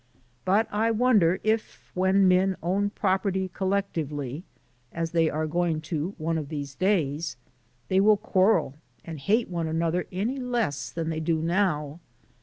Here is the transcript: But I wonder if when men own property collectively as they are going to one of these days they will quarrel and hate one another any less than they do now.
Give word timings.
But 0.45 0.67
I 0.71 0.89
wonder 0.89 1.39
if 1.43 1.91
when 1.93 2.27
men 2.27 2.57
own 2.63 2.89
property 2.89 3.51
collectively 3.53 4.41
as 4.91 5.11
they 5.11 5.29
are 5.29 5.45
going 5.45 5.79
to 5.93 6.15
one 6.17 6.39
of 6.39 6.49
these 6.49 6.73
days 6.73 7.37
they 7.87 7.99
will 7.99 8.17
quarrel 8.17 8.73
and 9.05 9.19
hate 9.19 9.47
one 9.47 9.67
another 9.67 10.07
any 10.11 10.39
less 10.39 10.89
than 10.91 11.09
they 11.11 11.19
do 11.19 11.39
now. 11.43 11.99